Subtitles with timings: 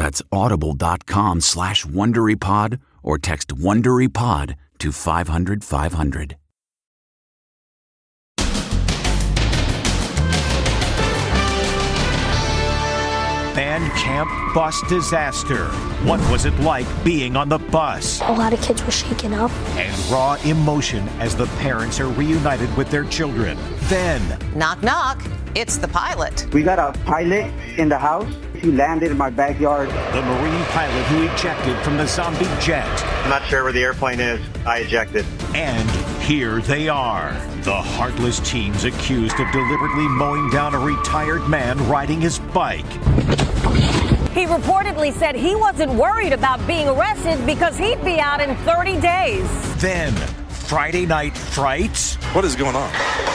[0.00, 6.36] That's audible.com slash WonderyPod or text WonderyPod to 500 500.
[13.54, 15.66] Band camp bus disaster.
[16.08, 18.22] What was it like being on the bus?
[18.22, 19.50] A lot of kids were shaken up.
[19.76, 23.58] And raw emotion as the parents are reunited with their children.
[23.90, 25.22] Then, knock, knock,
[25.54, 26.46] it's the pilot.
[26.54, 28.32] We got a pilot in the house.
[28.60, 29.88] He landed in my backyard.
[29.88, 32.86] The Marine pilot who ejected from the zombie jet.
[33.24, 34.40] I'm not sure where the airplane is.
[34.66, 35.24] I ejected.
[35.54, 35.88] And
[36.20, 37.32] here they are.
[37.62, 42.90] The heartless teens accused of deliberately mowing down a retired man riding his bike.
[44.34, 49.00] He reportedly said he wasn't worried about being arrested because he'd be out in 30
[49.00, 49.80] days.
[49.80, 50.12] Then,
[50.48, 52.16] Friday night frights.
[52.34, 53.29] What is going on?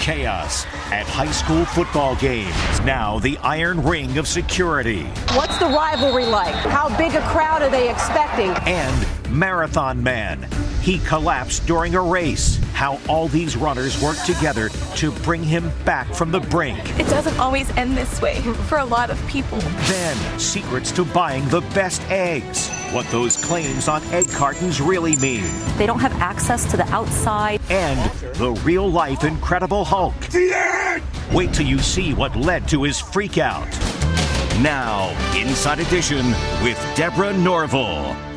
[0.00, 2.54] Chaos at high school football games.
[2.80, 5.04] Now the iron ring of security.
[5.34, 6.54] What's the rivalry like?
[6.54, 8.50] How big a crowd are they expecting?
[8.66, 10.48] And Marathon Man.
[10.80, 12.58] He collapsed during a race.
[12.80, 16.78] How all these runners work together to bring him back from the brink.
[16.98, 19.58] It doesn't always end this way for a lot of people.
[19.58, 22.70] Then, secrets to buying the best eggs.
[22.90, 25.44] What those claims on egg cartons really mean.
[25.76, 27.60] They don't have access to the outside.
[27.68, 30.14] And the real life Incredible Hulk.
[31.34, 33.68] Wait till you see what led to his freakout.
[34.62, 36.24] Now, Inside Edition
[36.62, 38.29] with Deborah Norville.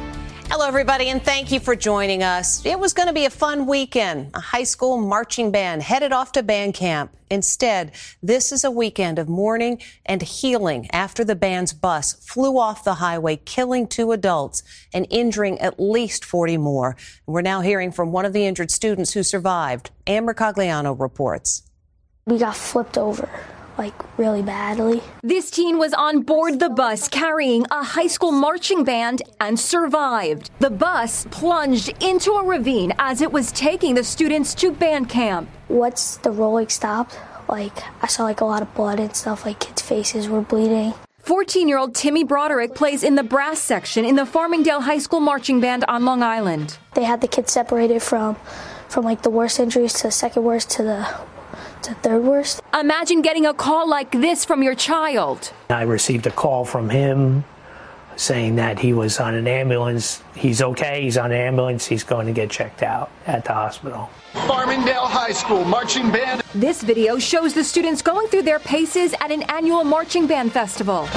[0.55, 2.63] Hello, everybody, and thank you for joining us.
[2.63, 4.29] It was going to be a fun weekend.
[4.35, 7.11] A high school marching band headed off to band camp.
[7.31, 7.91] Instead,
[8.21, 12.93] this is a weekend of mourning and healing after the band's bus flew off the
[12.93, 14.61] highway, killing two adults
[14.93, 16.95] and injuring at least 40 more.
[17.25, 19.89] We're now hearing from one of the injured students who survived.
[20.05, 21.63] Amber Cagliano reports.
[22.27, 23.27] We got flipped over
[23.77, 25.01] like really badly.
[25.21, 30.51] This teen was on board the bus carrying a high school marching band and survived.
[30.59, 35.49] The bus plunged into a ravine as it was taking the students to band camp.
[35.69, 37.17] Once the rolling stopped,
[37.49, 40.93] like I saw like a lot of blood and stuff, like kids' faces were bleeding.
[41.19, 45.21] 14 year old Timmy Broderick plays in the brass section in the Farmingdale High School
[45.21, 46.77] Marching Band on Long Island.
[46.95, 48.35] They had the kids separated from
[48.89, 51.07] from like the worst injuries to the second worst to the
[51.83, 52.61] to third worst.
[52.73, 55.51] Imagine getting a call like this from your child.
[55.69, 57.43] I received a call from him
[58.15, 60.23] saying that he was on an ambulance.
[60.35, 64.09] He's okay, he's on an ambulance, he's going to get checked out at the hospital.
[64.33, 66.41] Farmingdale High School Marching Band.
[66.53, 71.07] This video shows the students going through their paces at an annual marching band festival.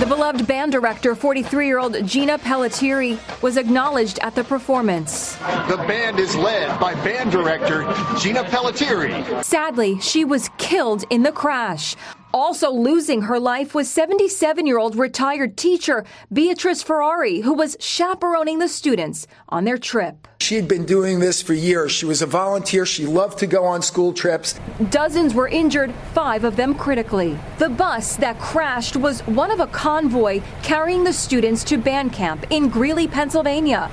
[0.00, 5.34] The beloved band director, 43 year old Gina Pellettiere, was acknowledged at the performance.
[5.68, 7.82] The band is led by band director
[8.18, 9.44] Gina Pellettiere.
[9.44, 11.96] Sadly, she was killed in the crash.
[12.32, 18.58] Also losing her life was 77 year old retired teacher Beatrice Ferrari, who was chaperoning
[18.60, 20.28] the students on their trip.
[20.40, 21.92] She had been doing this for years.
[21.92, 22.86] She was a volunteer.
[22.86, 24.58] She loved to go on school trips.
[24.90, 27.38] Dozens were injured, five of them critically.
[27.58, 32.46] The bus that crashed was one of a convoy carrying the students to band camp
[32.50, 33.90] in Greeley, Pennsylvania.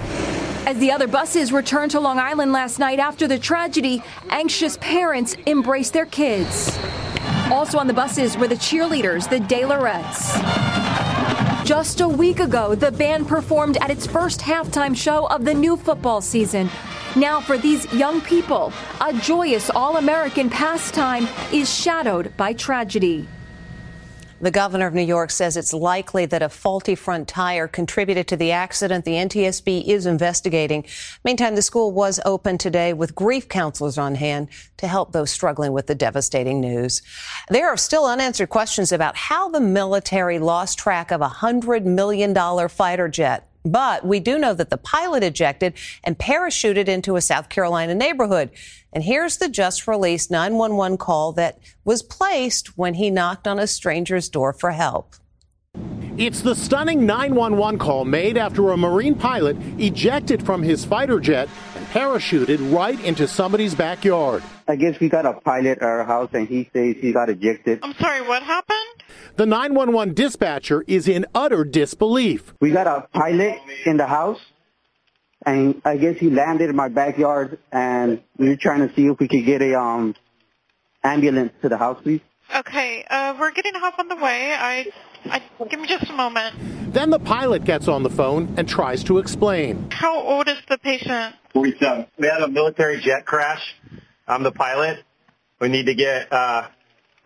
[0.65, 5.35] As the other buses returned to Long Island last night after the tragedy, anxious parents
[5.47, 6.77] embraced their kids.
[7.51, 9.63] Also on the buses were the cheerleaders, the De
[11.65, 15.77] Just a week ago, the band performed at its first halftime show of the new
[15.77, 16.69] football season.
[17.15, 23.27] Now, for these young people, a joyous all American pastime is shadowed by tragedy.
[24.39, 28.37] The governor of New York says it's likely that a faulty front tire contributed to
[28.37, 29.03] the accident.
[29.03, 30.85] The NTSB is investigating.
[31.25, 35.73] Meantime, the school was open today with grief counselors on hand to help those struggling
[35.73, 37.01] with the devastating news.
[37.49, 42.35] There are still unanswered questions about how the military lost track of a $100 million
[42.69, 43.49] fighter jet.
[43.67, 45.73] But we do know that the pilot ejected
[46.03, 48.49] and parachuted into a South Carolina neighborhood.
[48.93, 53.67] And here's the just released 911 call that was placed when he knocked on a
[53.67, 55.15] stranger's door for help.
[56.17, 61.47] It's the stunning 911 call made after a Marine pilot ejected from his fighter jet
[61.75, 64.41] and parachuted right into somebody's backyard.
[64.67, 67.79] I guess we got a pilot at our house and he says he got ejected.
[67.83, 68.76] I'm sorry, what happened?
[69.35, 72.53] The 911 dispatcher is in utter disbelief.
[72.59, 74.39] We got a pilot in the house
[75.45, 79.19] and I guess he landed in my backyard and we were trying to see if
[79.19, 80.15] we could get a um
[81.03, 82.21] ambulance to the house, please.
[82.55, 84.53] Okay, uh, we're getting help on the way.
[84.53, 84.87] I
[85.25, 86.55] I, give me just a moment.
[86.93, 89.89] Then the pilot gets on the phone and tries to explain.
[89.91, 91.35] How old is the patient?
[91.53, 92.07] 47.
[92.17, 93.75] We had a military jet crash.
[94.27, 95.03] I'm the pilot.
[95.59, 96.67] We need to get uh,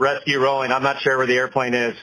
[0.02, 0.72] rescue rolling.
[0.72, 1.96] I'm not sure where the airplane is.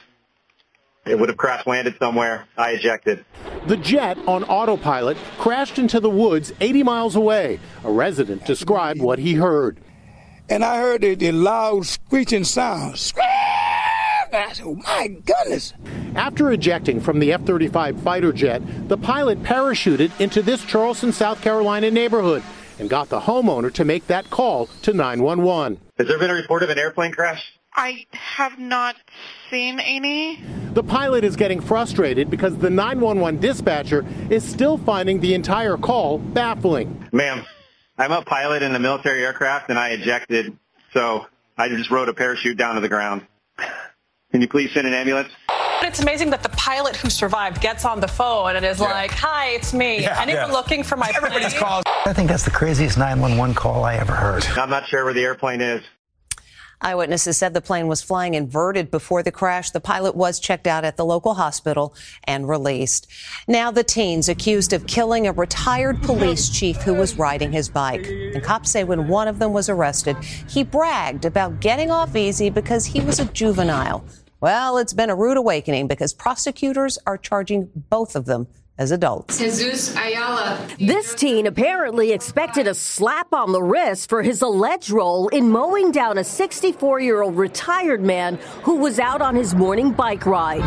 [1.05, 2.47] It would have crash landed somewhere.
[2.57, 3.25] I ejected.
[3.67, 7.59] The jet on autopilot crashed into the woods 80 miles away.
[7.83, 9.79] A resident described what he heard.
[10.49, 12.97] And I heard the, the loud screeching sound.
[12.97, 13.25] Screech!
[14.63, 15.73] Oh my goodness.
[16.15, 21.41] After ejecting from the F 35 fighter jet, the pilot parachuted into this Charleston, South
[21.41, 22.43] Carolina neighborhood
[22.77, 25.79] and got the homeowner to make that call to 911.
[25.97, 27.58] Has there been a report of an airplane crash?
[27.81, 28.97] I have not
[29.49, 30.43] seen any.
[30.73, 36.17] The pilot is getting frustrated because the 911 dispatcher is still finding the entire call
[36.17, 37.07] baffling.
[37.13, 37.45] Ma'am,
[37.97, 40.57] I'm a pilot in a military aircraft and I ejected,
[40.91, 41.25] so
[41.57, 43.25] I just rode a parachute down to the ground.
[44.31, 45.29] Can you please send an ambulance?
[45.81, 48.91] It's amazing that the pilot who survived gets on the phone and is yeah.
[48.91, 50.01] like, "Hi, it's me.
[50.01, 50.53] Yeah, Anyone yeah.
[50.53, 51.85] looking for my Everybody's calls.
[52.05, 54.45] I think that's the craziest 911 call I ever heard.
[54.57, 55.81] I'm not sure where the airplane is.
[56.81, 59.71] Eyewitnesses said the plane was flying inverted before the crash.
[59.71, 61.93] The pilot was checked out at the local hospital
[62.23, 63.07] and released.
[63.47, 68.05] Now the teens accused of killing a retired police chief who was riding his bike.
[68.07, 70.15] And cops say when one of them was arrested,
[70.47, 74.05] he bragged about getting off easy because he was a juvenile.
[74.39, 78.47] Well, it's been a rude awakening because prosecutors are charging both of them
[78.79, 79.37] as adults.
[79.37, 80.67] Jesus Ayala.
[80.79, 85.91] This teen apparently expected a slap on the wrist for his alleged role in mowing
[85.91, 90.63] down a 64 year old retired man who was out on his morning bike ride.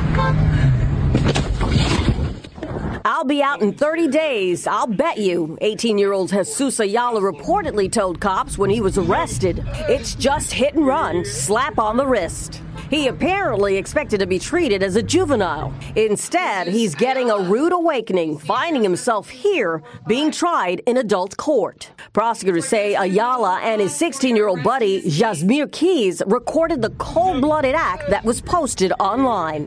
[3.05, 7.91] I'll be out in 30 days, I'll bet you, 18 year old Jesus Ayala reportedly
[7.91, 9.65] told cops when he was arrested.
[9.89, 12.63] It's just hit and run, slap on the wrist.
[12.93, 15.73] He apparently expected to be treated as a juvenile.
[15.97, 21.91] Instead, he's getting a rude awakening, finding himself here being tried in adult court.
[22.13, 27.75] Prosecutors say Ayala and his 16 year old buddy, Jzamir Keys, recorded the cold blooded
[27.75, 29.67] act that was posted online.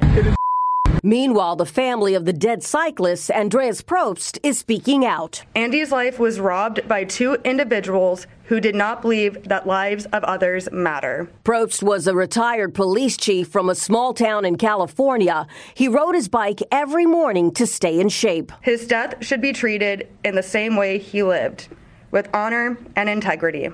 [1.05, 5.43] Meanwhile, the family of the dead cyclist, Andreas Probst, is speaking out.
[5.53, 10.67] Andy's life was robbed by two individuals who did not believe that lives of others
[10.71, 11.29] matter.
[11.43, 15.45] Probst was a retired police chief from a small town in California.
[15.75, 18.51] He rode his bike every morning to stay in shape.
[18.61, 21.67] His death should be treated in the same way he lived,
[22.09, 23.69] with honor and integrity.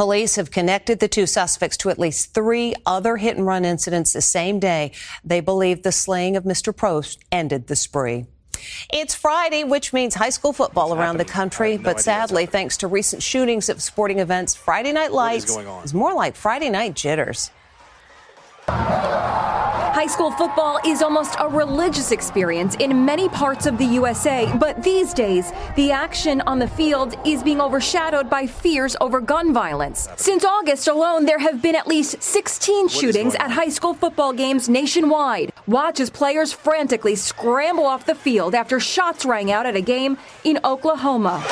[0.00, 4.14] Police have connected the two suspects to at least three other hit and run incidents
[4.14, 4.92] the same day.
[5.22, 6.74] They believe the slaying of Mr.
[6.74, 8.24] Probst ended the spree.
[8.90, 11.76] It's Friday, which means high school football around the country.
[11.76, 15.92] No but sadly, thanks to recent shootings at sporting events, Friday Night Lights is, is
[15.92, 17.50] more like Friday Night Jitters.
[20.00, 24.82] High school football is almost a religious experience in many parts of the USA, but
[24.82, 30.08] these days, the action on the field is being overshadowed by fears over gun violence.
[30.16, 34.70] Since August alone, there have been at least 16 shootings at high school football games
[34.70, 35.52] nationwide.
[35.66, 40.16] Watch as players frantically scramble off the field after shots rang out at a game
[40.44, 41.44] in Oklahoma.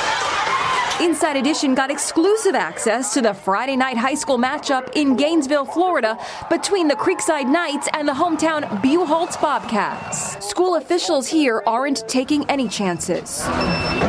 [1.01, 6.17] Inside Edition got exclusive access to the Friday night high school matchup in Gainesville, Florida,
[6.49, 10.45] between the Creekside Knights and the hometown Buchholz Bobcats.
[10.45, 13.43] School officials here aren't taking any chances.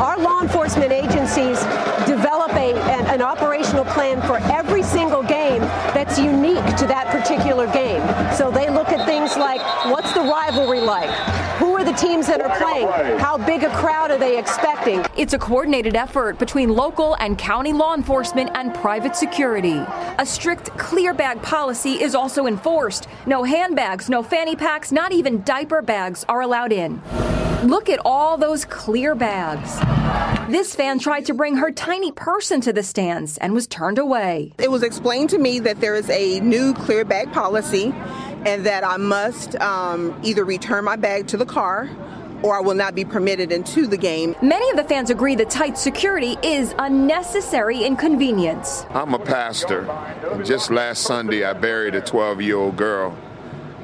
[0.01, 1.61] Our law enforcement agencies
[2.09, 5.61] develop a, an, an operational plan for every single game
[5.95, 8.03] that's unique to that particular game.
[8.35, 9.61] So they look at things like
[9.93, 11.11] what's the rivalry like?
[12.01, 13.19] Who are the teams that are playing?
[13.19, 15.05] How big a crowd are they expecting?
[15.17, 19.79] It's a coordinated effort between local and county law enforcement and private security.
[20.19, 23.09] A strict clear bag policy is also enforced.
[23.27, 27.01] No handbags, no fanny packs, not even diaper bags are allowed in.
[27.65, 29.79] Look at all those clear bags.
[30.51, 34.53] This fan tried to bring her tiny person to the stands and was turned away.
[34.59, 37.95] It was explained to me that there is a new clear bag policy
[38.47, 41.89] and that I must um, either return my bag to the car
[42.43, 44.35] or I will not be permitted into the game.
[44.43, 48.87] Many of the fans agree that tight security is a necessary inconvenience.
[48.91, 49.85] I'm a pastor.
[50.45, 53.17] Just last Sunday, I buried a 12 year old girl.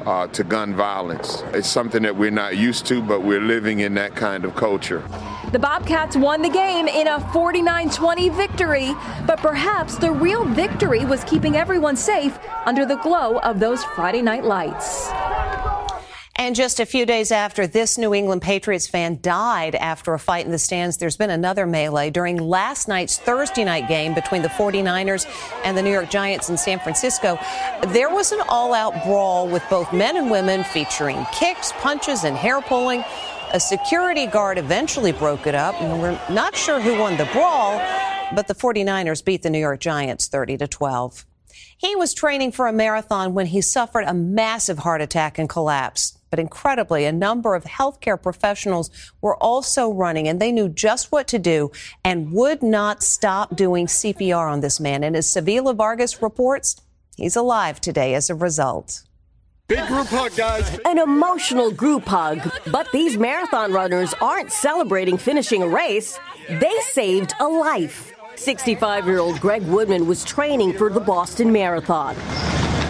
[0.07, 1.43] Uh, to gun violence.
[1.53, 5.03] It's something that we're not used to, but we're living in that kind of culture.
[5.51, 8.95] The Bobcats won the game in a 49 20 victory,
[9.27, 14.23] but perhaps the real victory was keeping everyone safe under the glow of those Friday
[14.23, 15.09] night lights.
[16.39, 20.45] And just a few days after this New England Patriots fan died after a fight
[20.45, 24.49] in the stands, there's been another melee during last night's Thursday night game between the
[24.49, 25.27] 49ers
[25.65, 27.39] and the New York Giants in San Francisco.
[27.89, 32.37] There was an all out brawl with both men and women featuring kicks, punches, and
[32.37, 33.03] hair pulling.
[33.55, 37.79] A security guard eventually broke it up, and we're not sure who won the brawl,
[38.35, 41.25] but the 49ers beat the New York Giants 30 to 12.
[41.79, 46.16] He was training for a marathon when he suffered a massive heart attack and collapsed.
[46.37, 48.91] But incredibly, a number of healthcare professionals
[49.23, 51.73] were also running and they knew just what to do
[52.05, 55.03] and would not stop doing CPR on this man.
[55.03, 56.77] And as Sibila Vargas reports,
[57.17, 59.03] he's alive today as a result.
[59.67, 60.79] Big group hug, guys.
[60.85, 62.53] An emotional group hug.
[62.71, 66.19] But these marathon runners aren't celebrating finishing a race,
[66.51, 68.13] they saved a life.
[68.35, 72.15] 65 year old Greg Woodman was training for the Boston Marathon.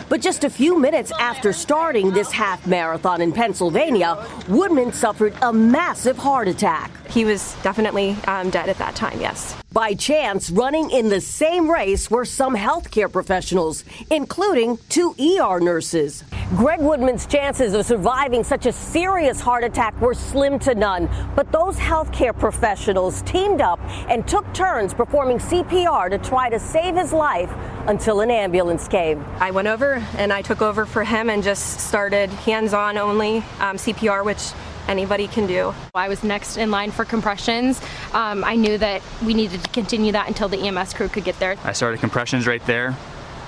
[0.08, 5.52] But just a few minutes after starting this half marathon in Pennsylvania, Woodman suffered a
[5.52, 6.90] massive heart attack.
[7.08, 9.56] He was definitely um, dead at that time, yes.
[9.72, 16.24] By chance, running in the same race were some healthcare professionals, including two ER nurses.
[16.56, 21.50] Greg Woodman's chances of surviving such a serious heart attack were slim to none, but
[21.52, 27.12] those healthcare professionals teamed up and took turns performing CPR to try to save his
[27.12, 27.52] life
[27.86, 29.24] until an ambulance came.
[29.40, 33.38] I went over and I took over for him and just started hands on only
[33.60, 34.52] um, CPR, which
[34.88, 35.74] anybody can do.
[35.94, 37.80] I was next in line for compressions.
[38.12, 41.38] Um, I knew that we needed to continue that until the EMS crew could get
[41.38, 41.56] there.
[41.64, 42.96] I started compressions right there.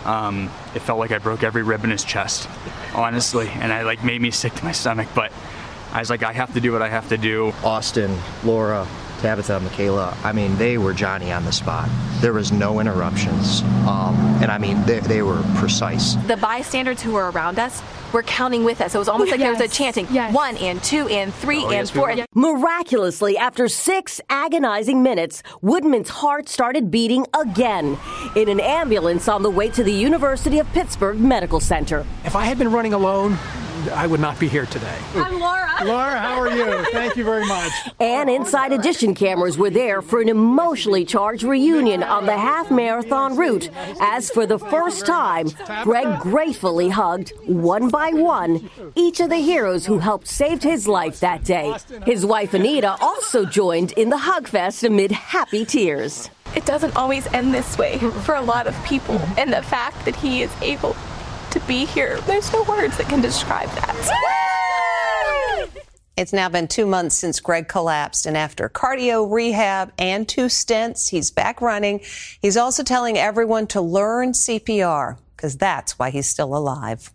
[0.05, 2.49] Um, it felt like I broke every rib in his chest,
[2.95, 5.09] honestly, and I like made me sick to my stomach.
[5.15, 5.33] But
[5.93, 7.53] I was like, I have to do what I have to do.
[7.65, 8.87] Austin, Laura,
[9.21, 11.89] Tabitha, Michaela, I mean, they were Johnny on the spot.
[12.21, 13.63] There was no interruptions.
[13.87, 16.15] Um, and I mean, they, they, were precise.
[16.27, 18.95] The bystanders who were around us were counting with us.
[18.95, 19.59] It was almost like yes.
[19.59, 20.35] there was a chanting yes.
[20.35, 22.15] one and two and three oh, and yes, four.
[22.35, 27.99] Miraculously, after six agonizing minutes, Woodman's heart started beating again
[28.37, 32.05] in an ambulance on the way to the University of Pittsburgh Medical Center.
[32.25, 33.39] If I had been running alone,
[33.89, 34.99] I would not be here today.
[35.15, 35.69] I'm Laura.
[35.85, 36.85] Laura, how are you?
[36.93, 37.73] Thank you very much.
[38.01, 43.37] And Inside Edition cameras were there for an emotionally charged reunion on the half marathon
[43.37, 43.71] route.
[44.01, 45.49] As for the first time,
[45.85, 51.21] Greg gratefully hugged, one by one, each of the heroes who helped save his life
[51.21, 51.77] that day.
[52.05, 56.31] His wife Anita also joined in the hug fest amid happy tears.
[56.57, 60.17] It doesn't always end this way for a lot of people, and the fact that
[60.17, 60.97] he is able
[61.51, 62.21] to be here.
[62.23, 64.39] There's no words that can describe that.
[66.17, 71.11] It's now been two months since Greg collapsed, and after cardio rehab and two stents,
[71.11, 72.01] he's back running.
[72.43, 77.13] He's also telling everyone to learn CPR because that's why he's still alive.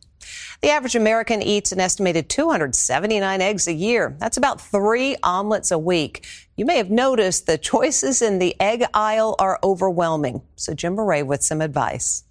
[0.61, 4.15] The average American eats an estimated 279 eggs a year.
[4.19, 6.25] That's about three omelets a week.
[6.55, 10.41] You may have noticed the choices in the egg aisle are overwhelming.
[10.55, 12.23] So Jim Moret with some advice.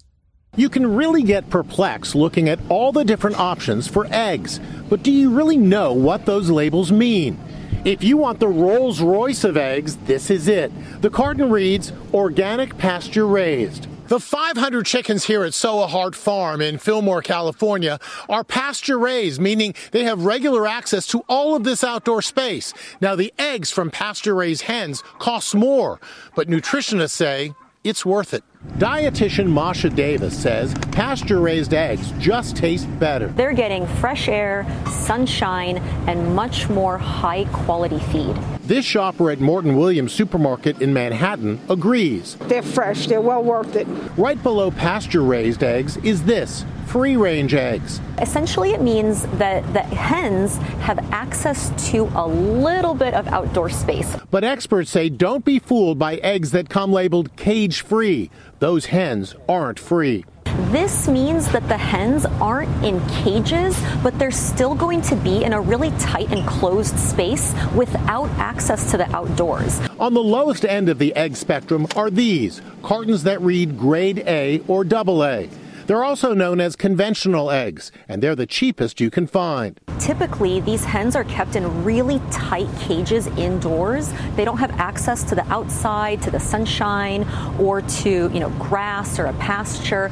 [0.54, 5.10] You can really get perplexed looking at all the different options for eggs, but do
[5.10, 7.40] you really know what those labels mean?
[7.86, 10.70] If you want the Rolls Royce of eggs, this is it.
[11.00, 13.86] The carton reads organic pasture raised.
[14.08, 20.04] The 500 chickens here at Soa Farm in Fillmore, California are pasture raised, meaning they
[20.04, 22.74] have regular access to all of this outdoor space.
[23.00, 25.98] Now, the eggs from pasture raised hens cost more,
[26.34, 28.44] but nutritionists say it's worth it.
[28.78, 33.26] Dietitian Masha Davis says pasture raised eggs just taste better.
[33.28, 38.36] They're getting fresh air, sunshine, and much more high quality feed.
[38.62, 42.36] This shopper at Morton Williams Supermarket in Manhattan agrees.
[42.42, 43.86] They're fresh, they're well worth it.
[44.16, 48.02] Right below pasture raised eggs is this free range eggs.
[48.20, 54.14] Essentially, it means that the hens have access to a little bit of outdoor space.
[54.30, 58.30] But experts say don't be fooled by eggs that come labeled cage free.
[58.58, 60.26] Those hens aren't free.
[60.70, 65.54] This means that the hens aren't in cages, but they're still going to be in
[65.54, 69.80] a really tight and closed space without access to the outdoors.
[69.98, 74.60] On the lowest end of the egg spectrum are these cartons that read grade A
[74.68, 75.48] or double A.
[75.92, 79.78] They're also known as conventional eggs, and they're the cheapest you can find.
[79.98, 84.10] Typically, these hens are kept in really tight cages indoors.
[84.34, 87.28] They don't have access to the outside, to the sunshine,
[87.60, 90.08] or to, you know, grass or a pasture.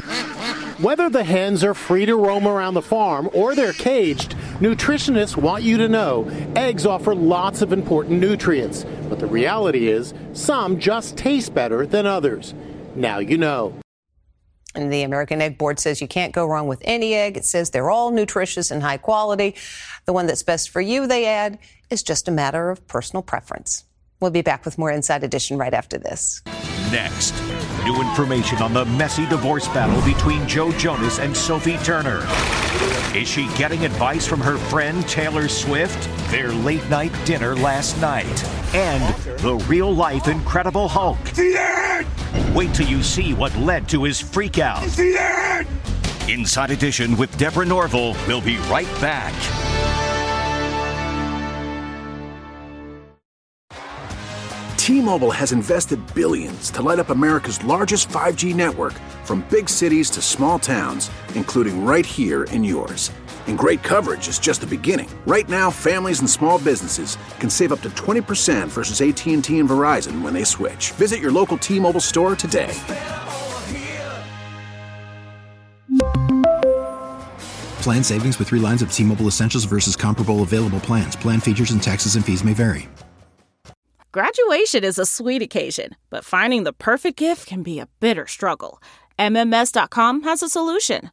[0.83, 5.63] Whether the hens are free to roam around the farm or they're caged, nutritionists want
[5.63, 8.85] you to know eggs offer lots of important nutrients.
[9.09, 12.53] But the reality is, some just taste better than others.
[12.95, 13.81] Now you know.
[14.75, 17.37] And the American Egg Board says you can't go wrong with any egg.
[17.37, 19.57] It says they're all nutritious and high quality.
[20.07, 21.59] The one that's best for you, they add,
[21.91, 23.85] is just a matter of personal preference.
[24.21, 26.43] We'll be back with more Inside Edition right after this.
[26.93, 27.35] Next,
[27.85, 32.27] new information on the messy divorce battle between Joe Jonas and Sophie Turner.
[33.15, 36.09] Is she getting advice from her friend Taylor Swift?
[36.31, 38.45] Their late night dinner last night.
[38.75, 41.19] And the real life Incredible Hulk.
[41.29, 42.07] See that?
[42.55, 44.85] Wait till you see what led to his freakout.
[44.89, 45.67] See that?
[46.29, 48.17] Inside Edition with Deborah Norville.
[48.27, 49.35] We'll be right back.
[54.77, 60.21] T-Mobile has invested billions to light up America's largest 5G network from big cities to
[60.21, 63.13] small towns, including right here in yours.
[63.47, 65.11] And great coverage is just the beginning.
[65.27, 70.23] Right now, families and small businesses can save up to 20% versus AT&T and Verizon
[70.23, 70.93] when they switch.
[70.93, 72.73] Visit your local T-Mobile store today.
[77.83, 81.15] Plan savings with 3 lines of T-Mobile Essentials versus comparable available plans.
[81.15, 82.89] Plan features and taxes and fees may vary.
[84.13, 88.83] Graduation is a sweet occasion, but finding the perfect gift can be a bitter struggle.
[89.21, 91.13] MMS.com has a solution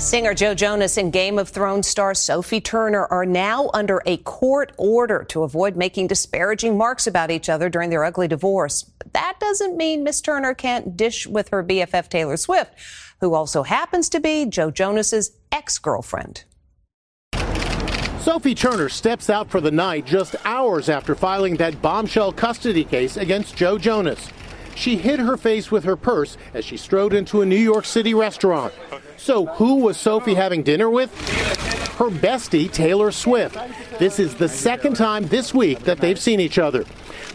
[0.00, 4.72] Singer Joe Jonas and Game of Thrones star Sophie Turner are now under a court
[4.78, 8.82] order to avoid making disparaging marks about each other during their ugly divorce.
[8.82, 12.72] But that doesn't mean Miss Turner can't dish with her BFF Taylor Swift,
[13.20, 16.44] who also happens to be Joe Jonas's ex-girlfriend.
[18.20, 23.18] Sophie Turner steps out for the night just hours after filing that bombshell custody case
[23.18, 24.30] against Joe Jonas.
[24.74, 28.14] She hid her face with her purse as she strode into a New York City
[28.14, 28.72] restaurant.
[29.16, 31.10] So, who was Sophie having dinner with?
[31.98, 33.58] Her bestie, Taylor Swift.
[33.98, 36.86] This is the second time this week that they've seen each other.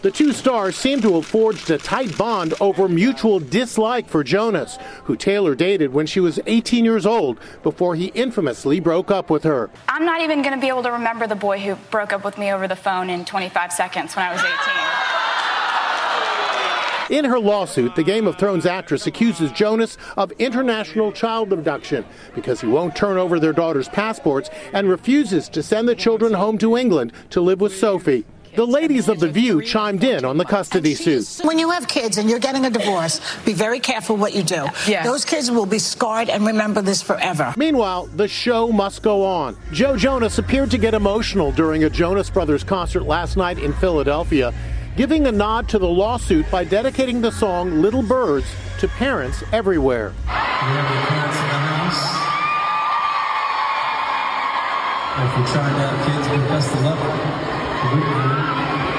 [0.02, 4.78] The two stars seem to have forged a tight bond over mutual dislike for Jonas,
[5.04, 9.44] who Taylor dated when she was 18 years old before he infamously broke up with
[9.44, 9.70] her.
[9.88, 12.36] I'm not even going to be able to remember the boy who broke up with
[12.36, 15.15] me over the phone in 25 seconds when I was 18.
[17.08, 22.60] In her lawsuit, the Game of Thrones actress accuses Jonas of international child abduction because
[22.60, 26.76] he won't turn over their daughters' passports and refuses to send the children home to
[26.76, 28.24] England to live with Sophie.
[28.56, 31.44] The ladies of The View chimed in on the custody suit.
[31.44, 34.66] When you have kids and you're getting a divorce, be very careful what you do.
[34.88, 35.04] Yeah.
[35.04, 37.52] Those kids will be scarred and remember this forever.
[37.58, 39.58] Meanwhile, the show must go on.
[39.72, 44.54] Joe Jonas appeared to get emotional during a Jonas Brothers concert last night in Philadelphia.
[44.96, 48.46] Giving a nod to the lawsuit by dedicating the song Little Birds
[48.78, 50.14] to parents everywhere.
[55.18, 56.98] If you're trying to have kids, but best of luck.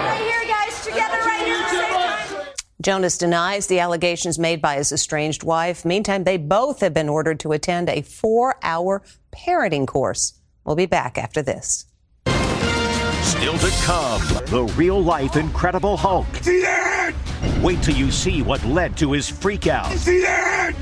[0.06, 2.54] Right here, guys, together right here.
[2.82, 5.84] Jonas denies the allegations made by his estranged wife.
[5.84, 10.34] Meantime, they both have been ordered to attend a four hour parenting course.
[10.64, 11.86] We'll be back after this.
[13.28, 16.26] Still to come, the real life Incredible Hulk.
[16.42, 17.14] See that?
[17.62, 19.92] Wait till you see what led to his freakout.
[19.98, 20.74] See that?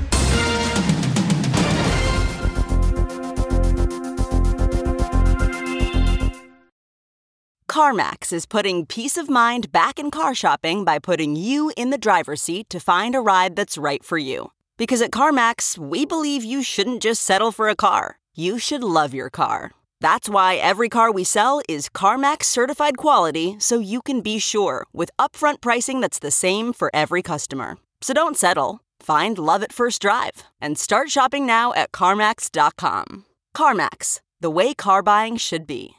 [7.68, 11.98] CarMax is putting peace of mind back in car shopping by putting you in the
[11.98, 14.52] driver's seat to find a ride that's right for you.
[14.78, 19.12] Because at CarMax, we believe you shouldn't just settle for a car, you should love
[19.12, 19.72] your car.
[20.00, 24.86] That's why every car we sell is CarMax certified quality so you can be sure
[24.92, 27.78] with upfront pricing that's the same for every customer.
[28.00, 28.80] So don't settle.
[29.00, 33.24] Find love at first drive and start shopping now at CarMax.com.
[33.56, 35.92] CarMax, the way car buying should be.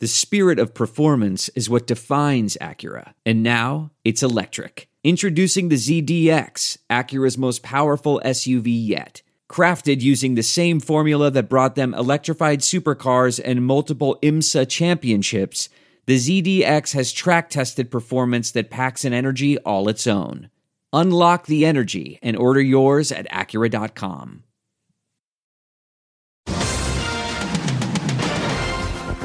[0.00, 4.88] The spirit of performance is what defines Acura, and now it's electric.
[5.02, 9.22] Introducing the ZDX, Acura's most powerful SUV yet.
[9.48, 15.70] Crafted using the same formula that brought them electrified supercars and multiple IMSA championships,
[16.04, 20.50] the ZDX has track tested performance that packs an energy all its own.
[20.92, 24.44] Unlock the energy and order yours at Acura.com.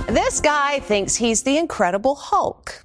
[0.07, 2.82] This guy thinks he's the Incredible Hulk.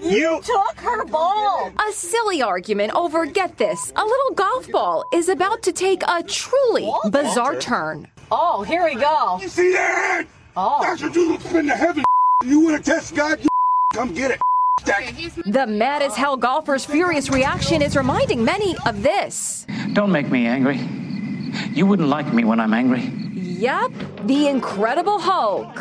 [0.00, 1.70] You took her ball.
[1.88, 6.22] A silly argument over, get this, a little golf ball is about to take a
[6.22, 8.08] truly bizarre turn.
[8.30, 9.38] Oh, here we go.
[9.40, 10.24] You see that?
[10.56, 10.80] Oh.
[10.82, 12.02] That's what you look spin the heaven.
[12.44, 13.40] You want to test God?
[13.40, 13.48] You
[13.94, 14.40] come get it.
[15.46, 19.66] The mad as hell golfer's furious reaction is reminding many of this.
[19.94, 20.78] Don't make me angry.
[21.72, 23.04] You wouldn't like me when I'm angry.
[23.32, 23.92] Yup,
[24.26, 25.74] the Incredible Hulk.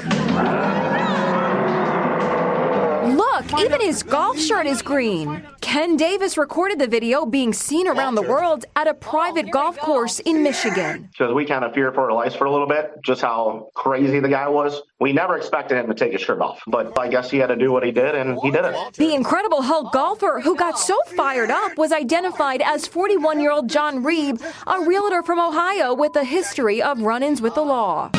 [3.13, 5.45] Look, even his golf shirt is green.
[5.61, 10.19] Ken Davis recorded the video being seen around the world at a private golf course
[10.19, 11.09] in Michigan.
[11.11, 14.19] Because we kind of feared for our lives for a little bit, just how crazy
[14.19, 14.81] the guy was.
[14.99, 17.55] We never expected him to take his shirt off, but I guess he had to
[17.55, 18.93] do what he did, and he did it.
[18.93, 23.69] The Incredible Hulk golfer who got so fired up was identified as 41 year old
[23.69, 28.09] John Reeb, a realtor from Ohio with a history of run ins with the law.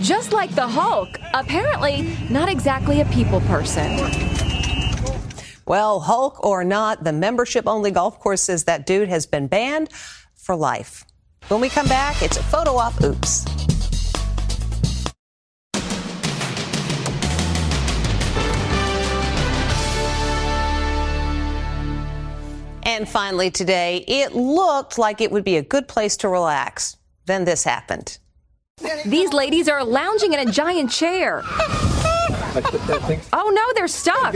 [0.00, 3.98] Just like the Hulk, apparently not exactly a people person.
[5.66, 9.90] Well, Hulk or not, the membership only golf course says that dude has been banned
[10.34, 11.04] for life.
[11.48, 13.44] When we come back, it's a photo op oops.
[22.86, 26.96] And finally, today, it looked like it would be a good place to relax.
[27.26, 28.18] Then this happened.
[29.04, 31.42] These ladies are lounging in a giant chair.
[33.32, 34.34] Oh no, they're stuck.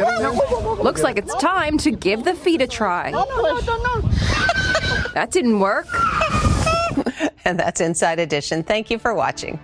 [0.82, 3.10] Looks like it's time to give the feet a try.
[5.14, 5.86] That didn't work.
[7.46, 8.62] And that's Inside Edition.
[8.62, 9.58] Thank you for watching.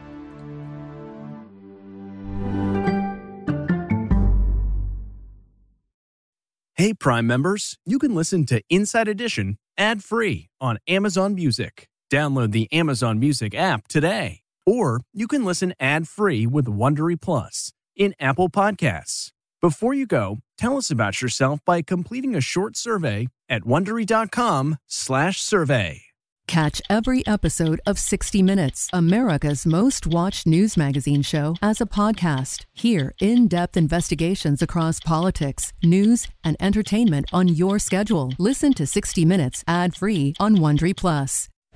[6.75, 11.89] Hey, Prime members, you can listen to Inside Edition ad free on Amazon Music.
[12.11, 14.41] Download the Amazon Music app today.
[14.71, 19.33] Or you can listen ad free with Wondery Plus in Apple Podcasts.
[19.61, 26.03] Before you go, tell us about yourself by completing a short survey at wondery.com/slash survey.
[26.47, 32.65] Catch every episode of 60 Minutes, America's most watched news magazine show, as a podcast.
[32.73, 38.33] Hear in depth investigations across politics, news, and entertainment on your schedule.
[38.39, 41.49] Listen to 60 Minutes ad free on Wondery Plus.